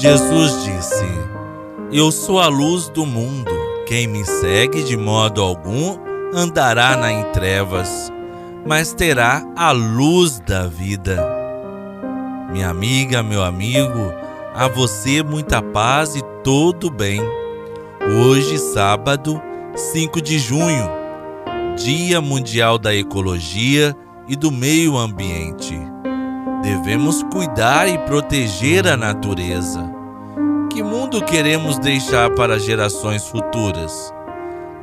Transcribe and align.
Jesus 0.00 0.64
disse: 0.64 1.06
Eu 1.90 2.12
sou 2.12 2.38
a 2.38 2.46
luz 2.46 2.88
do 2.88 3.04
mundo. 3.04 3.50
Quem 3.84 4.06
me 4.06 4.24
segue 4.24 4.84
de 4.84 4.96
modo 4.96 5.42
algum 5.42 5.98
andará 6.32 6.96
na 6.96 7.10
em 7.10 7.24
trevas, 7.32 8.12
mas 8.64 8.92
terá 8.94 9.42
a 9.56 9.72
luz 9.72 10.38
da 10.38 10.68
vida. 10.68 11.18
Minha 12.52 12.68
amiga, 12.68 13.24
meu 13.24 13.42
amigo, 13.42 14.12
a 14.54 14.68
você 14.68 15.20
muita 15.24 15.60
paz 15.60 16.14
e 16.14 16.22
todo 16.44 16.90
bem. 16.90 17.20
Hoje, 18.20 18.56
sábado, 18.56 19.42
5 19.74 20.22
de 20.22 20.38
junho, 20.38 20.88
Dia 21.76 22.20
Mundial 22.20 22.78
da 22.78 22.94
Ecologia 22.94 23.96
e 24.28 24.36
do 24.36 24.52
Meio 24.52 24.96
Ambiente. 24.96 25.76
Devemos 26.62 27.22
cuidar 27.24 27.88
e 27.88 27.96
proteger 27.98 28.86
a 28.88 28.96
natureza. 28.96 29.80
Que 30.72 30.82
mundo 30.82 31.22
queremos 31.22 31.78
deixar 31.78 32.34
para 32.34 32.58
gerações 32.58 33.26
futuras? 33.28 34.12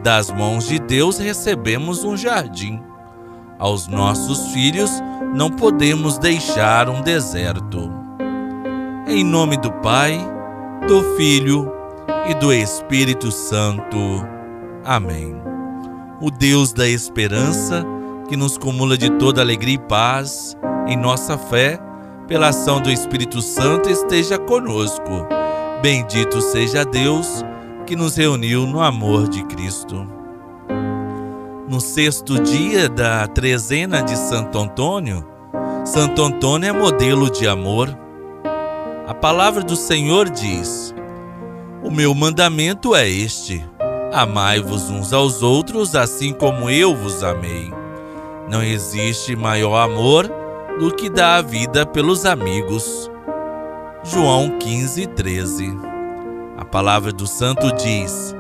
Das 0.02 0.30
mãos 0.32 0.68
de 0.68 0.80
Deus 0.80 1.18
recebemos 1.18 2.04
um 2.06 2.16
jardim. 2.16 2.82
Aos 3.60 3.88
nossos 3.88 4.54
filhos 4.54 4.90
não 5.34 5.50
podemos 5.50 6.18
deixar 6.18 6.90
um 6.90 7.02
deserto. 7.02 7.92
Em 9.08 9.24
nome 9.24 9.58
do 9.58 9.72
Pai, 9.72 10.18
do 10.88 11.04
Filho 11.18 11.72
e 12.30 12.34
do 12.36 12.54
Espírito 12.54 13.32
Santo. 13.32 14.26
Amém. 14.84 15.36
O 16.22 16.32
Deus 16.32 16.72
da 16.72 16.88
esperança, 16.88 17.86
que 18.30 18.38
nos 18.38 18.58
cumula 18.58 18.98
de 18.98 19.10
toda 19.12 19.42
alegria 19.42 19.76
e 19.76 19.80
paz 19.80 20.58
em 20.88 20.96
nossa 20.96 21.38
fé, 21.38 21.80
pela 22.28 22.50
ação 22.50 22.82
do 22.82 22.92
Espírito 22.92 23.42
Santo, 23.42 23.90
esteja 23.90 24.38
conosco. 24.38 25.28
Bendito 25.82 26.42
seja 26.42 26.84
Deus 26.84 27.44
que 27.86 27.96
nos 27.96 28.16
reuniu 28.16 28.66
no 28.66 28.82
amor 28.82 29.28
de 29.28 29.44
Cristo. 29.46 30.08
No 31.68 31.82
sexto 31.82 32.40
dia 32.40 32.88
da 32.88 33.28
trezena 33.28 34.02
de 34.02 34.16
Santo 34.16 34.58
Antônio, 34.58 35.26
Santo 35.84 36.24
Antônio 36.24 36.70
é 36.70 36.72
modelo 36.72 37.30
de 37.30 37.48
amor. 37.48 37.96
A 39.08 39.14
palavra 39.14 39.64
do 39.64 39.76
Senhor 39.76 40.30
diz: 40.30 40.94
O 41.84 41.92
meu 41.92 42.14
mandamento 42.14 42.96
é 42.96 43.08
este: 43.10 43.64
amai-vos 44.14 44.90
uns 44.90 45.14
aos 45.14 45.44
outros, 45.44 45.96
assim 45.96 46.34
como 46.34 46.70
eu 46.70 46.96
vos 46.96 47.24
amei. 47.24 47.72
Não 48.50 48.64
existe 48.64 49.36
maior 49.36 49.78
amor 49.78 50.45
do 50.80 50.94
que 50.94 51.10
dar 51.10 51.38
a 51.38 51.42
vida 51.42 51.86
pelos 51.86 52.26
amigos. 52.26 53.10
João 54.04 54.58
15, 54.60 55.08
13. 55.08 55.78
A 56.58 56.66
palavra 56.66 57.12
do 57.12 57.26
santo 57.26 57.72
diz: 57.74 58.36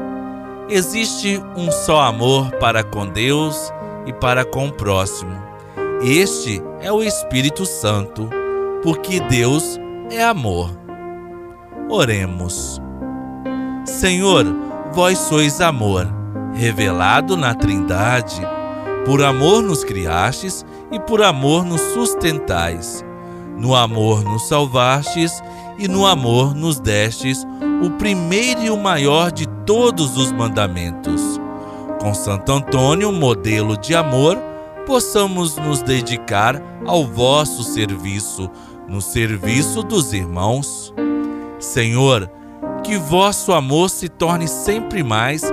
Existe 0.69 1.41
um 1.55 1.71
só 1.71 2.01
amor 2.01 2.51
para 2.59 2.83
com 2.83 3.07
Deus 3.07 3.71
e 4.05 4.13
para 4.13 4.43
com 4.43 4.67
o 4.67 4.73
próximo. 4.73 5.35
Este 6.01 6.61
é 6.81 6.91
o 6.91 7.01
Espírito 7.01 7.65
Santo, 7.65 8.29
porque 8.83 9.19
Deus 9.21 9.79
é 10.11 10.23
amor. 10.23 10.69
Oremos. 11.89 12.81
Senhor, 13.85 14.45
vós 14.91 15.17
sois 15.17 15.61
amor, 15.61 16.07
revelado 16.53 17.37
na 17.37 17.53
Trindade. 17.53 18.54
Por 19.05 19.21
amor 19.21 19.61
nos 19.61 19.83
criastes 19.83 20.65
e 20.91 20.99
por 20.99 21.21
amor 21.21 21.63
nos 21.63 21.81
sustentais. 21.93 23.05
No 23.57 23.75
amor 23.75 24.23
nos 24.23 24.47
salvastes 24.47 25.31
e 25.77 25.87
no 25.87 26.05
amor 26.07 26.55
nos 26.55 26.79
destes 26.79 27.45
o 27.83 27.91
primeiro 27.91 28.61
e 28.63 28.69
o 28.69 28.77
maior 28.77 29.31
de 29.31 29.47
todos 29.65 30.17
os 30.17 30.31
mandamentos. 30.31 31.39
Com 32.01 32.13
Santo 32.13 32.51
Antônio, 32.51 33.11
modelo 33.11 33.77
de 33.77 33.95
amor, 33.95 34.37
possamos 34.85 35.55
nos 35.57 35.81
dedicar 35.81 36.61
ao 36.85 37.05
vosso 37.05 37.63
serviço, 37.63 38.49
no 38.87 39.01
serviço 39.01 39.83
dos 39.83 40.13
irmãos. 40.13 40.93
Senhor, 41.59 42.29
que 42.83 42.97
vosso 42.97 43.53
amor 43.53 43.89
se 43.89 44.09
torne 44.09 44.47
sempre 44.47 45.03
mais 45.03 45.43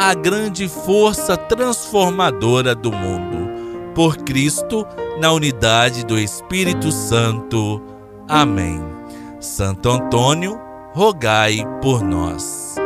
a 0.00 0.14
grande 0.14 0.68
força 0.68 1.36
transformadora 1.36 2.72
do 2.72 2.92
mundo 2.92 3.48
por 3.96 4.16
Cristo, 4.18 4.86
na 5.20 5.32
unidade 5.32 6.06
do 6.06 6.16
Espírito 6.16 6.92
Santo. 6.92 7.82
Amém. 8.28 8.80
Santo 9.40 9.90
Antônio, 9.90 10.56
rogai 10.94 11.66
por 11.82 12.00
nós. 12.00 12.76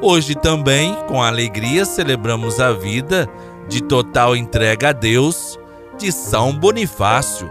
Hoje 0.00 0.34
também, 0.34 0.96
com 1.06 1.22
alegria, 1.22 1.84
celebramos 1.84 2.58
a 2.60 2.72
vida 2.72 3.28
de 3.68 3.82
total 3.82 4.34
entrega 4.34 4.88
a 4.88 4.92
Deus 4.92 5.58
de 5.98 6.10
São 6.10 6.58
Bonifácio. 6.58 7.50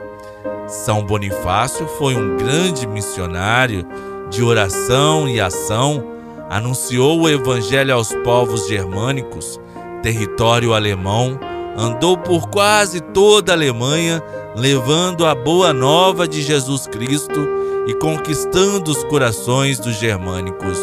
São 0.67 1.05
Bonifácio 1.05 1.87
foi 1.99 2.15
um 2.15 2.35
grande 2.35 2.87
missionário 2.87 3.85
de 4.31 4.41
oração 4.41 5.29
e 5.29 5.39
ação, 5.39 6.10
anunciou 6.51 7.21
o 7.21 7.29
Evangelho 7.29 7.95
aos 7.95 8.13
povos 8.23 8.67
germânicos, 8.67 9.59
território 10.03 10.73
alemão 10.73 11.39
andou 11.77 12.17
por 12.17 12.49
quase 12.49 12.99
toda 12.99 13.53
a 13.53 13.55
Alemanha, 13.55 14.21
levando 14.55 15.25
a 15.25 15.33
boa 15.33 15.71
nova 15.71 16.27
de 16.27 16.41
Jesus 16.41 16.85
Cristo 16.87 17.47
e 17.87 17.93
conquistando 17.93 18.91
os 18.91 19.03
corações 19.05 19.79
dos 19.79 19.95
germânicos. 19.95 20.77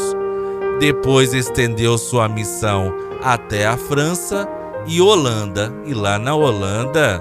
Depois 0.80 1.34
estendeu 1.34 1.98
sua 1.98 2.28
missão 2.28 2.94
até 3.22 3.66
a 3.66 3.76
França 3.76 4.48
e 4.86 5.00
Holanda, 5.00 5.72
e 5.84 5.92
lá 5.92 6.18
na 6.18 6.34
Holanda 6.34 7.20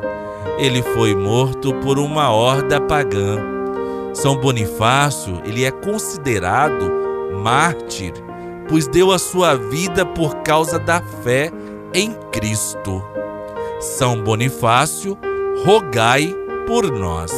ele 0.58 0.82
foi 0.82 1.14
morto 1.14 1.74
por 1.76 2.00
uma 2.00 2.32
horda 2.32 2.80
pagã. 2.80 3.38
São 4.14 4.38
Bonifácio, 4.38 5.42
ele 5.46 5.66
é 5.66 5.72
considerado 5.72 6.90
mártir, 7.44 8.14
pois 8.68 8.88
deu 8.88 9.12
a 9.12 9.20
sua 9.20 9.56
vida 9.56 10.06
por 10.06 10.36
causa 10.38 10.78
da 10.78 11.02
fé 11.24 11.52
em 11.94 12.14
Cristo. 12.32 13.04
São 13.80 14.24
Bonifácio, 14.24 15.18
rogai 15.66 16.34
por 16.66 16.92
nós. 16.92 17.32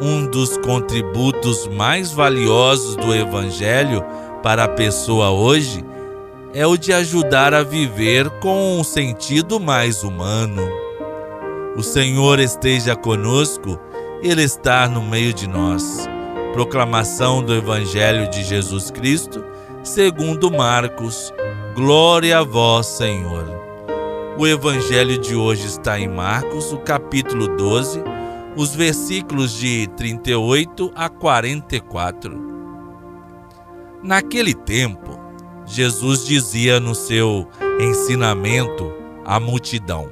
Um 0.00 0.26
dos 0.26 0.56
contributos 0.58 1.66
mais 1.68 2.12
valiosos 2.12 2.96
do 2.96 3.14
Evangelho 3.14 4.04
para 4.42 4.64
a 4.64 4.68
pessoa 4.68 5.30
hoje 5.30 5.84
é 6.52 6.66
o 6.66 6.76
de 6.76 6.92
ajudar 6.92 7.54
a 7.54 7.62
viver 7.62 8.30
com 8.40 8.78
um 8.78 8.84
sentido 8.84 9.58
mais 9.58 10.04
humano. 10.04 10.62
O 11.76 11.82
Senhor 11.82 12.38
esteja 12.38 12.94
conosco, 12.94 13.80
Ele 14.22 14.42
está 14.42 14.86
no 14.86 15.02
meio 15.02 15.32
de 15.32 15.48
nós. 15.48 16.13
Proclamação 16.54 17.42
do 17.42 17.52
Evangelho 17.52 18.30
de 18.30 18.44
Jesus 18.44 18.88
Cristo, 18.88 19.44
segundo 19.82 20.52
Marcos. 20.52 21.34
Glória 21.74 22.38
a 22.38 22.44
vós, 22.44 22.86
Senhor. 22.86 23.44
O 24.38 24.46
evangelho 24.46 25.18
de 25.18 25.34
hoje 25.34 25.66
está 25.66 25.98
em 25.98 26.06
Marcos, 26.06 26.72
o 26.72 26.78
capítulo 26.78 27.48
12, 27.56 28.00
os 28.56 28.72
versículos 28.72 29.52
de 29.58 29.88
38 29.96 30.92
a 30.94 31.08
44. 31.08 32.40
Naquele 34.00 34.54
tempo, 34.54 35.18
Jesus 35.66 36.24
dizia 36.24 36.78
no 36.78 36.94
seu 36.94 37.48
ensinamento 37.80 38.92
à 39.24 39.40
multidão: 39.40 40.08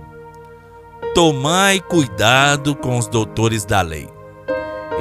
Tomai 1.14 1.78
cuidado 1.78 2.74
com 2.74 2.98
os 2.98 3.06
doutores 3.06 3.64
da 3.64 3.80
lei. 3.80 4.08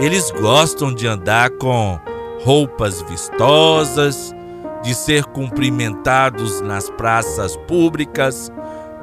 Eles 0.02 0.32
gostam 0.32 0.94
de 0.94 1.08
andar 1.08 1.52
com 1.52 1.98
roupas 2.44 3.02
vistosas, 3.04 4.36
de 4.84 4.94
ser 4.94 5.24
cumprimentados 5.26 6.60
nas 6.60 6.90
praças 6.90 7.56
públicas 7.68 8.52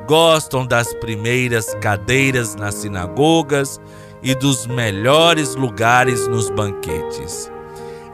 gostam 0.08 0.67
das 0.67 0.94
primeiras 0.94 1.75
cadeiras 1.82 2.56
nas 2.56 2.76
sinagogas 2.76 3.78
e 4.23 4.34
dos 4.34 4.67
melhores 4.67 5.55
lugares 5.55 6.26
nos 6.26 6.49
banquetes. 6.49 7.52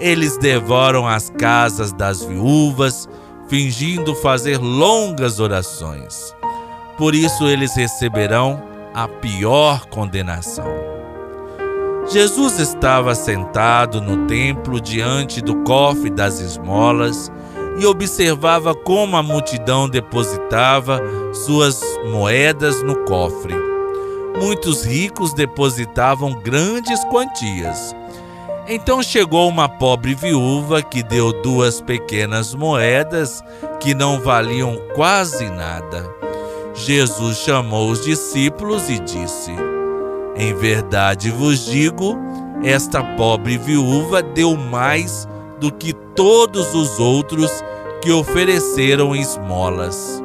Eles 0.00 0.36
devoram 0.36 1.06
as 1.06 1.30
casas 1.30 1.92
das 1.92 2.24
viúvas, 2.24 3.08
fingindo 3.46 4.12
fazer 4.16 4.58
longas 4.58 5.38
orações. 5.38 6.34
Por 6.98 7.14
isso 7.14 7.46
eles 7.46 7.76
receberão 7.76 8.60
a 8.92 9.06
pior 9.06 9.86
condenação. 9.86 10.93
Jesus 12.06 12.58
estava 12.58 13.14
sentado 13.14 14.00
no 14.00 14.26
templo 14.26 14.80
diante 14.80 15.40
do 15.40 15.56
cofre 15.62 16.10
das 16.10 16.38
esmolas 16.38 17.32
e 17.78 17.86
observava 17.86 18.74
como 18.74 19.16
a 19.16 19.22
multidão 19.22 19.88
depositava 19.88 21.00
suas 21.32 21.82
moedas 22.10 22.82
no 22.82 22.96
cofre. 23.04 23.54
Muitos 24.40 24.84
ricos 24.84 25.32
depositavam 25.32 26.40
grandes 26.42 27.02
quantias. 27.04 27.94
Então 28.68 29.02
chegou 29.02 29.48
uma 29.48 29.68
pobre 29.68 30.14
viúva 30.14 30.82
que 30.82 31.02
deu 31.02 31.32
duas 31.42 31.80
pequenas 31.80 32.54
moedas 32.54 33.42
que 33.80 33.94
não 33.94 34.20
valiam 34.20 34.78
quase 34.94 35.48
nada. 35.50 36.08
Jesus 36.74 37.38
chamou 37.38 37.90
os 37.90 38.04
discípulos 38.04 38.88
e 38.88 38.98
disse: 38.98 39.52
Em 40.36 40.52
verdade 40.54 41.30
vos 41.30 41.66
digo, 41.66 42.16
esta 42.62 43.02
pobre 43.16 43.56
viúva 43.56 44.22
deu 44.22 44.56
mais 44.56 45.28
do 45.60 45.70
que 45.70 45.92
todos 45.92 46.74
os 46.74 46.98
outros 46.98 47.50
que 48.02 48.10
ofereceram 48.10 49.14
esmolas. 49.14 50.22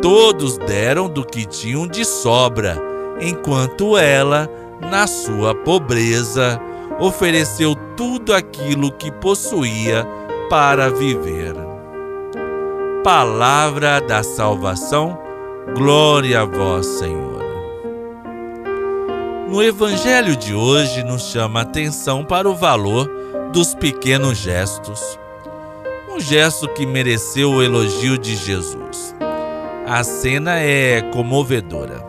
Todos 0.00 0.58
deram 0.58 1.08
do 1.08 1.24
que 1.24 1.46
tinham 1.46 1.86
de 1.86 2.04
sobra, 2.04 2.76
enquanto 3.20 3.96
ela, 3.96 4.50
na 4.80 5.06
sua 5.06 5.54
pobreza, 5.54 6.60
ofereceu 6.98 7.74
tudo 7.96 8.34
aquilo 8.34 8.90
que 8.92 9.12
possuía 9.12 10.06
para 10.50 10.90
viver. 10.90 11.54
Palavra 13.04 14.00
da 14.00 14.22
salvação, 14.22 15.18
glória 15.74 16.40
a 16.40 16.44
vós, 16.44 16.86
Senhor. 16.86 17.41
No 19.52 19.62
Evangelho 19.62 20.34
de 20.34 20.54
hoje, 20.54 21.04
nos 21.04 21.24
chama 21.24 21.60
a 21.60 21.62
atenção 21.62 22.24
para 22.24 22.48
o 22.48 22.56
valor 22.56 23.06
dos 23.52 23.74
pequenos 23.74 24.38
gestos. 24.38 25.18
Um 26.10 26.18
gesto 26.18 26.66
que 26.68 26.86
mereceu 26.86 27.50
o 27.50 27.62
elogio 27.62 28.16
de 28.16 28.34
Jesus. 28.34 29.14
A 29.86 30.02
cena 30.02 30.58
é 30.58 31.02
comovedora. 31.02 32.02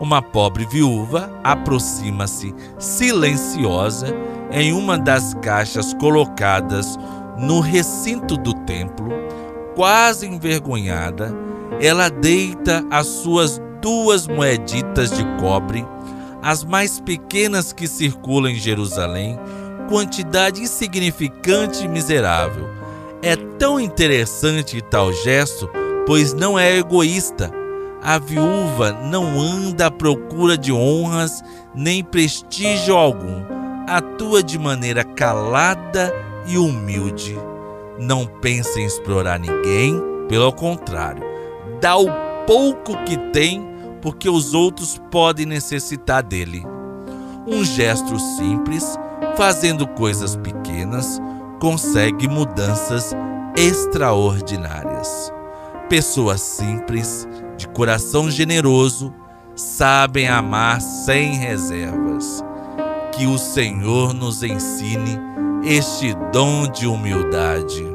Uma 0.00 0.20
pobre 0.20 0.66
viúva 0.66 1.30
aproxima-se 1.44 2.52
silenciosa 2.76 4.08
em 4.50 4.72
uma 4.72 4.98
das 4.98 5.32
caixas 5.34 5.94
colocadas 5.94 6.98
no 7.38 7.60
recinto 7.60 8.36
do 8.36 8.52
templo, 8.52 9.10
quase 9.76 10.26
envergonhada, 10.26 11.32
ela 11.80 12.08
deita 12.08 12.84
as 12.90 13.06
suas 13.06 13.62
duas 13.80 14.26
moeditas 14.26 15.16
de 15.16 15.24
cobre 15.40 15.86
as 16.44 16.62
mais 16.62 17.00
pequenas 17.00 17.72
que 17.72 17.88
circulam 17.88 18.52
em 18.52 18.56
Jerusalém, 18.56 19.40
quantidade 19.88 20.60
insignificante 20.60 21.82
e 21.82 21.88
miserável. 21.88 22.68
É 23.22 23.34
tão 23.34 23.80
interessante 23.80 24.82
tal 24.82 25.10
gesto, 25.10 25.70
pois 26.06 26.34
não 26.34 26.58
é 26.58 26.76
egoísta. 26.76 27.50
A 28.02 28.18
viúva 28.18 28.92
não 28.92 29.40
anda 29.40 29.86
à 29.86 29.90
procura 29.90 30.58
de 30.58 30.70
honras 30.70 31.42
nem 31.74 32.04
prestígio 32.04 32.94
algum. 32.94 33.42
Atua 33.88 34.42
de 34.42 34.58
maneira 34.58 35.02
calada 35.02 36.12
e 36.46 36.58
humilde. 36.58 37.38
Não 37.98 38.26
pensa 38.26 38.78
em 38.78 38.84
explorar 38.84 39.38
ninguém, 39.40 39.98
pelo 40.28 40.52
contrário, 40.52 41.24
dá 41.80 41.96
o 41.96 42.06
pouco 42.46 43.02
que 43.04 43.16
tem 43.32 43.73
porque 44.04 44.28
os 44.28 44.52
outros 44.52 45.00
podem 45.10 45.46
necessitar 45.46 46.22
dele. 46.22 46.62
Um 47.46 47.64
gesto 47.64 48.18
simples, 48.18 48.98
fazendo 49.34 49.88
coisas 49.88 50.36
pequenas, 50.36 51.18
consegue 51.58 52.28
mudanças 52.28 53.16
extraordinárias. 53.56 55.32
Pessoas 55.88 56.42
simples, 56.42 57.26
de 57.56 57.66
coração 57.68 58.30
generoso, 58.30 59.10
sabem 59.56 60.28
amar 60.28 60.82
sem 60.82 61.36
reservas. 61.36 62.44
Que 63.10 63.26
o 63.26 63.38
Senhor 63.38 64.12
nos 64.12 64.42
ensine 64.42 65.18
este 65.64 66.14
dom 66.30 66.66
de 66.70 66.86
humildade. 66.86 67.93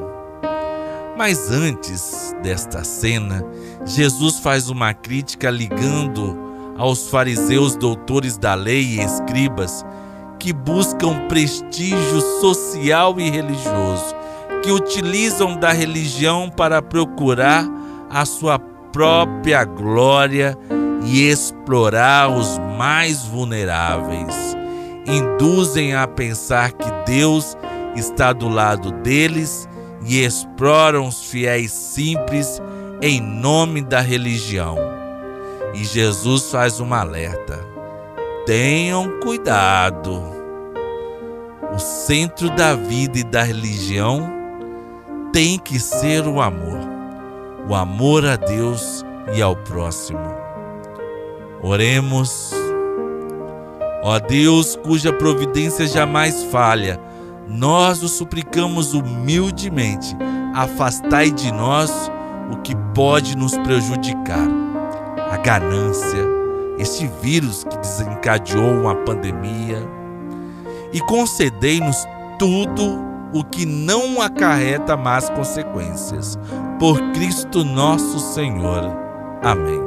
Mas 1.20 1.52
antes 1.52 2.34
desta 2.42 2.82
cena, 2.86 3.44
Jesus 3.86 4.40
faz 4.40 4.70
uma 4.70 4.94
crítica 4.94 5.50
ligando 5.50 6.34
aos 6.78 7.10
fariseus 7.10 7.76
doutores 7.76 8.38
da 8.38 8.54
lei 8.54 8.84
e 8.84 9.02
escribas 9.02 9.86
que 10.40 10.54
buscam 10.54 11.28
prestígio 11.28 12.22
social 12.40 13.20
e 13.20 13.30
religioso, 13.30 14.16
que 14.64 14.72
utilizam 14.72 15.58
da 15.58 15.74
religião 15.74 16.50
para 16.50 16.82
procurar 16.82 17.66
a 18.10 18.24
sua 18.24 18.58
própria 18.58 19.66
glória 19.66 20.58
e 21.04 21.30
explorar 21.30 22.30
os 22.30 22.58
mais 22.78 23.26
vulneráveis. 23.26 24.56
Induzem 25.06 25.94
a 25.94 26.08
pensar 26.08 26.72
que 26.72 26.90
Deus 27.06 27.58
está 27.94 28.32
do 28.32 28.48
lado 28.48 28.94
deles 29.04 29.69
e 30.06 30.24
exploram 30.24 31.08
os 31.08 31.26
fiéis 31.26 31.72
simples 31.72 32.62
em 33.02 33.22
nome 33.22 33.82
da 33.82 34.00
religião. 34.00 34.78
E 35.74 35.84
Jesus 35.84 36.50
faz 36.52 36.80
um 36.80 36.94
alerta: 36.94 37.60
tenham 38.46 39.20
cuidado. 39.20 40.38
O 41.74 41.78
centro 41.78 42.50
da 42.50 42.74
vida 42.74 43.20
e 43.20 43.24
da 43.24 43.44
religião 43.44 44.28
tem 45.32 45.60
que 45.60 45.80
ser 45.80 46.26
o 46.26 46.42
amor, 46.42 46.80
o 47.68 47.76
amor 47.76 48.26
a 48.26 48.36
Deus 48.36 49.06
e 49.34 49.42
ao 49.42 49.56
próximo. 49.56 50.20
Oremos. 51.62 52.52
Ó 54.02 54.18
Deus, 54.18 54.78
cuja 54.78 55.12
providência 55.12 55.86
jamais 55.86 56.44
falha, 56.46 57.00
nós 57.50 58.04
o 58.04 58.08
suplicamos 58.08 58.94
humildemente, 58.94 60.16
afastai 60.54 61.32
de 61.32 61.52
nós 61.52 61.92
o 62.52 62.58
que 62.58 62.76
pode 62.94 63.36
nos 63.36 63.58
prejudicar. 63.58 64.48
A 65.32 65.38
ganância, 65.38 66.28
esse 66.78 67.08
vírus 67.22 67.64
que 67.64 67.78
desencadeou 67.78 68.72
uma 68.72 68.96
pandemia, 68.96 69.88
e 70.94 71.00
concedei-nos 71.02 72.06
tudo 72.38 73.00
o 73.34 73.44
que 73.44 73.66
não 73.66 74.22
acarreta 74.22 74.98
más 74.98 75.30
consequências. 75.30 76.38
Por 76.80 77.00
Cristo 77.12 77.64
nosso 77.64 78.20
Senhor. 78.34 78.84
Amém. 79.44 79.80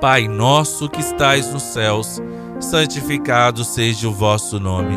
Pai 0.00 0.28
nosso 0.28 0.88
que 0.88 1.00
estais 1.00 1.52
nos 1.52 1.62
céus, 1.62 2.20
santificado 2.60 3.64
seja 3.64 4.08
o 4.08 4.12
vosso 4.12 4.58
nome. 4.58 4.96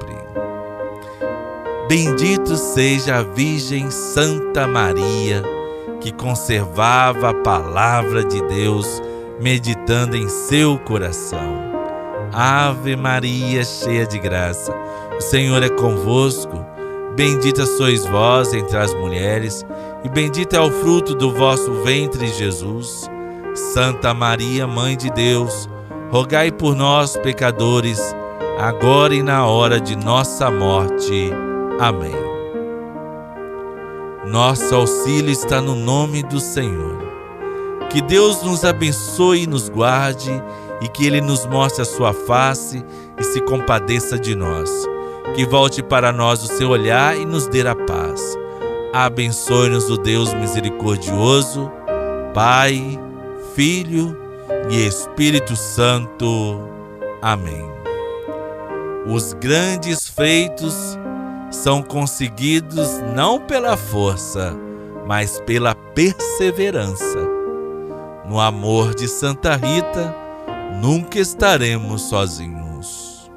Bendito 1.91 2.55
seja 2.55 3.17
a 3.17 3.21
Virgem 3.21 3.91
Santa 3.91 4.65
Maria, 4.65 5.43
que 5.99 6.09
conservava 6.09 7.31
a 7.31 7.33
palavra 7.33 8.23
de 8.23 8.41
Deus, 8.43 9.03
meditando 9.41 10.15
em 10.15 10.29
seu 10.29 10.79
coração. 10.79 11.53
Ave 12.31 12.95
Maria, 12.95 13.65
cheia 13.65 14.07
de 14.07 14.17
graça, 14.19 14.73
o 15.17 15.19
Senhor 15.19 15.61
é 15.63 15.67
convosco. 15.67 16.65
Bendita 17.13 17.65
sois 17.65 18.05
vós 18.05 18.53
entre 18.53 18.77
as 18.77 18.93
mulheres, 18.93 19.65
e 20.05 20.07
bendito 20.07 20.55
é 20.55 20.61
o 20.61 20.71
fruto 20.71 21.13
do 21.13 21.33
vosso 21.33 21.73
ventre, 21.83 22.25
Jesus. 22.27 23.11
Santa 23.53 24.13
Maria, 24.13 24.65
Mãe 24.65 24.95
de 24.95 25.09
Deus, 25.11 25.69
rogai 26.09 26.53
por 26.53 26.73
nós, 26.73 27.17
pecadores, 27.17 27.99
agora 28.57 29.13
e 29.13 29.21
na 29.21 29.45
hora 29.45 29.77
de 29.77 29.97
nossa 29.97 30.49
morte. 30.49 31.50
Amém. 31.81 32.13
Nosso 34.27 34.75
auxílio 34.75 35.31
está 35.31 35.59
no 35.59 35.73
nome 35.73 36.21
do 36.21 36.39
Senhor. 36.39 37.01
Que 37.89 38.03
Deus 38.03 38.43
nos 38.43 38.63
abençoe 38.63 39.41
e 39.41 39.47
nos 39.47 39.67
guarde, 39.67 40.29
e 40.79 40.87
que 40.87 41.07
Ele 41.07 41.19
nos 41.21 41.43
mostre 41.47 41.81
a 41.81 41.85
sua 41.85 42.13
face 42.13 42.85
e 43.19 43.23
se 43.23 43.41
compadeça 43.41 44.19
de 44.19 44.35
nós. 44.35 44.69
Que 45.33 45.43
volte 45.43 45.81
para 45.81 46.11
nós 46.11 46.43
o 46.43 46.55
seu 46.55 46.69
olhar 46.69 47.17
e 47.17 47.25
nos 47.25 47.47
dê 47.47 47.67
a 47.67 47.73
paz. 47.73 48.37
Abençoe-nos 48.93 49.89
o 49.89 49.97
Deus 49.97 50.35
misericordioso, 50.35 51.71
Pai, 52.31 52.99
Filho 53.55 54.15
e 54.69 54.85
Espírito 54.85 55.55
Santo. 55.55 56.61
Amém. 57.23 57.65
Os 59.07 59.33
grandes 59.33 60.07
feitos 60.07 60.95
são 61.51 61.83
conseguidos 61.83 62.99
não 63.13 63.39
pela 63.39 63.75
força, 63.75 64.55
mas 65.05 65.39
pela 65.41 65.75
perseverança. 65.75 67.19
No 68.25 68.39
amor 68.39 68.95
de 68.95 69.07
Santa 69.07 69.55
Rita, 69.55 70.15
nunca 70.81 71.19
estaremos 71.19 72.03
sozinhos. 72.03 72.70